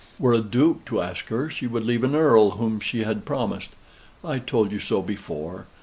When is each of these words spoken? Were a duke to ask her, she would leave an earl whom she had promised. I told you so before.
Were 0.17 0.33
a 0.33 0.39
duke 0.41 0.83
to 0.85 0.99
ask 0.99 1.27
her, 1.27 1.47
she 1.47 1.67
would 1.67 1.85
leave 1.85 2.03
an 2.03 2.15
earl 2.15 2.57
whom 2.57 2.79
she 2.79 3.03
had 3.03 3.23
promised. 3.23 3.69
I 4.25 4.39
told 4.39 4.71
you 4.71 4.79
so 4.79 5.03
before. 5.03 5.67